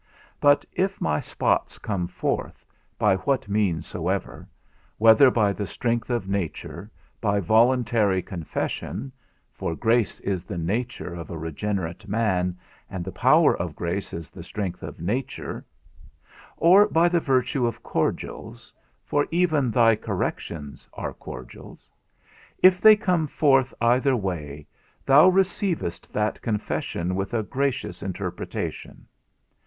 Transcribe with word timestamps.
But 0.39 0.65
if 0.73 0.99
my 0.99 1.19
spots 1.19 1.77
come 1.77 2.07
forth, 2.07 2.65
by 2.97 3.17
what 3.17 3.47
means 3.47 3.85
soever, 3.85 4.47
whether 4.97 5.29
by 5.29 5.53
the 5.53 5.67
strength 5.67 6.09
of 6.09 6.27
nature, 6.27 6.89
by 7.21 7.39
voluntary 7.39 8.23
confession 8.23 9.11
(for 9.51 9.75
grace 9.75 10.19
is 10.21 10.43
the 10.43 10.57
nature 10.57 11.13
of 11.13 11.29
a 11.29 11.37
regenerate 11.37 12.07
man, 12.07 12.57
and 12.89 13.05
the 13.05 13.11
power 13.11 13.55
of 13.55 13.75
grace 13.75 14.11
is 14.11 14.31
the 14.31 14.41
strength 14.41 14.81
of 14.81 14.99
nature), 14.99 15.63
or 16.57 16.87
by 16.87 17.07
the 17.07 17.19
virtue 17.19 17.67
of 17.67 17.83
cordials 17.83 18.73
(for 19.05 19.27
even 19.29 19.69
thy 19.69 19.95
corrections 19.95 20.87
are 20.93 21.13
cordials), 21.13 21.87
if 22.63 22.81
they 22.81 22.95
come 22.95 23.27
forth 23.27 23.71
either 23.79 24.15
way, 24.15 24.65
thou 25.05 25.29
receivest 25.29 26.11
that 26.11 26.41
confession 26.41 27.13
with 27.13 27.35
a 27.35 27.43
gracious 27.43 28.01
interpretation. 28.01 29.05